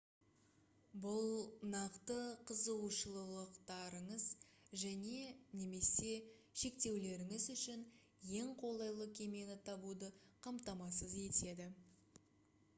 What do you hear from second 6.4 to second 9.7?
шектеулеріңіз үшін ең қолайлы кемені